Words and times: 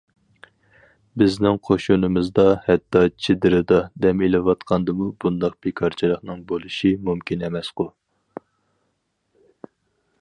بىزنىڭ 1.21 1.59
قوشۇنىمىزدا 1.67 2.45
ھەتتا 2.69 3.03
چېدىردا 3.25 3.79
دەم 4.07 4.25
ئېلىۋاتقاندىمۇ 4.29 5.11
بۇنداق 5.25 5.61
بىكارچىلىقنىڭ 5.67 6.43
بولۇشى 6.53 6.95
مۇمكىن 7.11 7.47
ئەمەسقۇ. 7.51 7.91